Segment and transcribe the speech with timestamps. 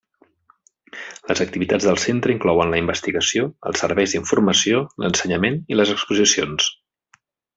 [1.31, 6.73] Les activitats del centre inclouen la investigació, els serveis d'informació, l'ensenyament i les exposicions.